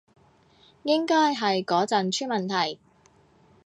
[0.81, 2.79] 應該係嗰陣出問題